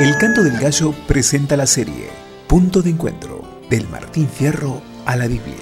[0.00, 2.10] El Canto del Gallo presenta la serie
[2.48, 5.54] Punto de Encuentro, del Martín Fierro a la Biblia.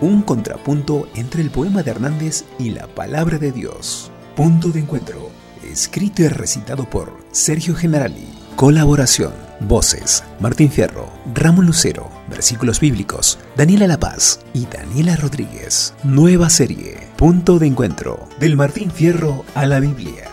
[0.00, 4.10] Un contrapunto entre el poema de Hernández y la palabra de Dios.
[4.34, 5.30] Punto de Encuentro,
[5.62, 8.26] escrito y recitado por Sergio Generali.
[8.56, 15.94] Colaboración, voces, Martín Fierro, Ramón Lucero, versículos bíblicos, Daniela La Paz y Daniela Rodríguez.
[16.02, 20.27] Nueva serie, Punto de Encuentro, del Martín Fierro a la Biblia.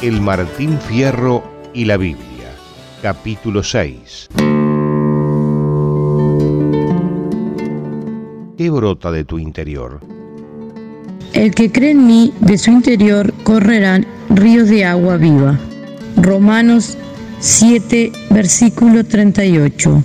[0.00, 1.42] El Martín Fierro
[1.74, 2.54] y la Biblia,
[3.02, 4.28] capítulo 6.
[8.56, 9.98] ¿Qué brota de tu interior?
[11.32, 15.58] El que cree en mí, de su interior correrán ríos de agua viva.
[16.16, 16.96] Romanos
[17.40, 20.04] 7, versículo 38.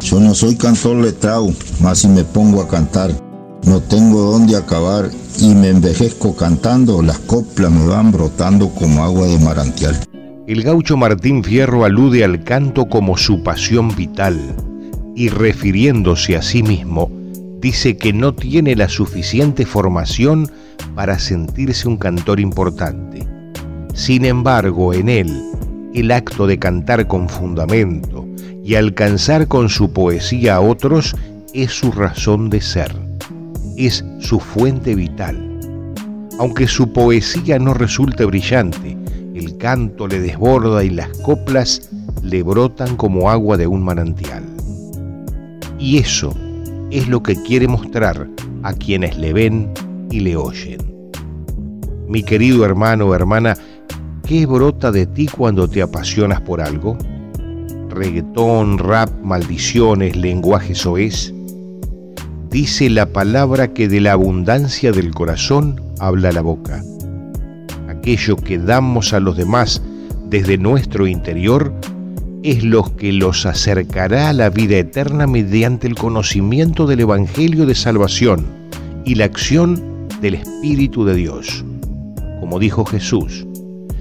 [0.00, 3.10] Yo no soy cantor letrado, mas si me pongo a cantar,
[3.66, 9.26] no tengo dónde acabar y me envejezco cantando, las coplas me van brotando como agua
[9.26, 9.96] de marantial.
[10.46, 14.38] El gaucho Martín Fierro alude al canto como su pasión vital
[15.16, 17.10] y refiriéndose a sí mismo,
[17.60, 20.50] dice que no tiene la suficiente formación
[20.94, 23.26] para sentirse un cantor importante.
[23.94, 25.42] Sin embargo, en él,
[25.94, 28.26] el acto de cantar con fundamento
[28.62, 31.16] y alcanzar con su poesía a otros
[31.52, 33.03] es su razón de ser
[33.76, 35.50] es su fuente vital.
[36.38, 38.96] Aunque su poesía no resulte brillante,
[39.34, 41.90] el canto le desborda y las coplas
[42.22, 44.44] le brotan como agua de un manantial.
[45.78, 46.34] Y eso
[46.90, 48.28] es lo que quiere mostrar
[48.62, 49.70] a quienes le ven
[50.10, 50.78] y le oyen.
[52.08, 53.56] Mi querido hermano o hermana,
[54.26, 56.96] ¿qué brota de ti cuando te apasionas por algo?
[57.90, 61.33] ¿Reggaetón, rap, maldiciones, lenguaje soez?
[62.54, 66.84] Dice la palabra que de la abundancia del corazón habla la boca.
[67.88, 69.82] Aquello que damos a los demás
[70.30, 71.74] desde nuestro interior
[72.44, 77.74] es lo que los acercará a la vida eterna mediante el conocimiento del Evangelio de
[77.74, 78.46] Salvación
[79.04, 81.64] y la acción del Espíritu de Dios.
[82.38, 83.48] Como dijo Jesús,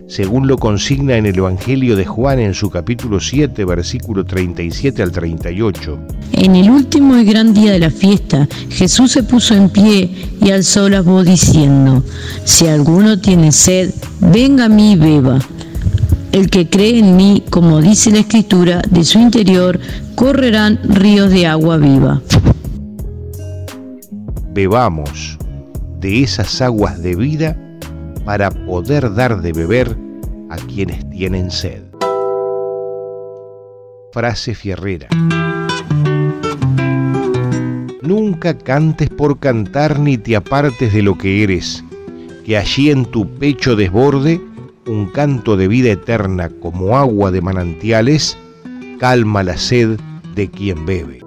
[0.08, 5.12] según lo consigna en el Evangelio de Juan en su capítulo 7, versículo 37 al
[5.12, 6.00] 38.
[6.34, 10.10] En el último y gran día de la fiesta, Jesús se puso en pie
[10.42, 12.04] y alzó la voz diciendo,
[12.44, 15.40] Si alguno tiene sed, venga a mí y beba.
[16.32, 19.80] El que cree en mí, como dice la Escritura, de su interior
[20.16, 22.22] correrán ríos de agua viva.
[24.54, 25.38] Bebamos
[26.00, 27.63] de esas aguas de vida
[28.26, 29.98] para poder dar de beber
[30.50, 31.84] a quienes tienen sed.
[34.12, 35.08] Frase fierrera.
[38.02, 41.84] Nunca cantes por cantar ni te apartes de lo que eres,
[42.46, 44.42] que allí en tu pecho desborde
[44.86, 48.38] un canto de vida eterna como agua de manantiales,
[49.00, 50.00] calma la sed
[50.36, 51.24] de quien bebe.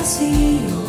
[0.00, 0.79] Agua